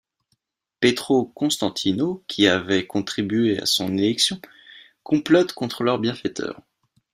Petro 0.79 1.25
Constantino, 1.25 2.23
qui 2.27 2.47
avaient 2.47 2.87
contribué 2.87 3.59
à 3.59 3.67
son 3.67 3.99
élection, 3.99 4.41
complotent 5.03 5.53
contre 5.53 5.83
leur 5.83 5.99
bienfaiteur. 5.99 6.59